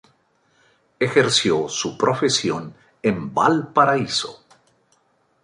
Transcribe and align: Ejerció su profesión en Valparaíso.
Ejerció 0.99 1.69
su 1.69 1.95
profesión 1.95 2.73
en 3.03 3.31
Valparaíso. 3.35 4.43